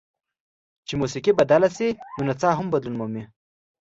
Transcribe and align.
چې 0.87 0.93
موسیقي 1.01 1.31
بدله 1.39 1.69
شي 1.75 1.87
نو 2.15 2.21
نڅا 2.27 2.49
هم 2.57 2.67
بدلون 2.73 2.95
مومي. 2.99 3.23